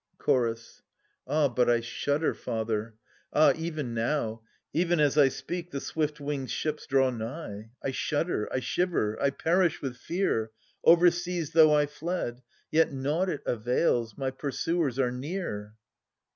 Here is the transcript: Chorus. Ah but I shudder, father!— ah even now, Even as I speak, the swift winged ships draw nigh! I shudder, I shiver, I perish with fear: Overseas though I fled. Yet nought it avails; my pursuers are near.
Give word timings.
Chorus. 0.17 0.81
Ah 1.27 1.47
but 1.47 1.69
I 1.69 1.79
shudder, 1.79 2.33
father!— 2.33 2.95
ah 3.33 3.53
even 3.55 3.93
now, 3.93 4.41
Even 4.73 4.99
as 4.99 5.15
I 5.15 5.27
speak, 5.27 5.69
the 5.69 5.79
swift 5.79 6.19
winged 6.19 6.49
ships 6.49 6.87
draw 6.87 7.11
nigh! 7.11 7.69
I 7.83 7.91
shudder, 7.91 8.49
I 8.51 8.61
shiver, 8.61 9.21
I 9.21 9.29
perish 9.29 9.79
with 9.79 9.95
fear: 9.97 10.49
Overseas 10.83 11.51
though 11.51 11.75
I 11.75 11.85
fled. 11.85 12.41
Yet 12.71 12.91
nought 12.91 13.29
it 13.29 13.43
avails; 13.45 14.17
my 14.17 14.31
pursuers 14.31 14.97
are 14.97 15.11
near. 15.11 15.75